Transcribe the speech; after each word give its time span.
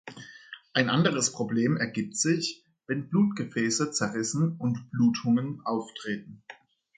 Ein 0.73 0.89
anderes 0.89 1.31
Problem 1.31 1.77
ergibt 1.77 2.17
sich, 2.17 2.65
wenn 2.87 3.07
Blutgefäße 3.11 3.91
zerreißen 3.91 4.57
und 4.57 4.89
Blutungen 4.89 5.61
auftreten. 5.63 6.41